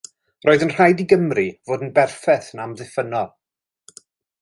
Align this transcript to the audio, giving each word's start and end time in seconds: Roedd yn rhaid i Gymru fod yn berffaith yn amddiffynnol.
Roedd 0.45 0.63
yn 0.67 0.71
rhaid 0.75 1.03
i 1.03 1.05
Gymru 1.11 1.45
fod 1.71 1.85
yn 1.89 1.93
berffaith 1.99 2.51
yn 2.57 2.65
amddiffynnol. 2.67 3.33